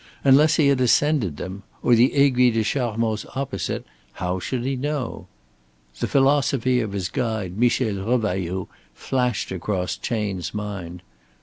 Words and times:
Unless 0.23 0.55
he 0.55 0.69
had 0.69 0.81
ascended 0.81 1.37
them, 1.37 1.61
or 1.83 1.93
the 1.93 2.15
Aiguille 2.15 2.53
des 2.55 2.63
Charmoz 2.63 3.23
opposite 3.35 3.85
how 4.13 4.39
should 4.39 4.63
he 4.65 4.75
know? 4.75 5.27
The 5.99 6.07
philosophy 6.07 6.79
of 6.81 6.93
his 6.93 7.07
guide 7.07 7.55
Michel 7.55 8.03
Revailloud 8.03 8.67
flashed 8.95 9.51
across 9.51 9.95
Chayne's 9.95 10.55
mind. 10.55 11.03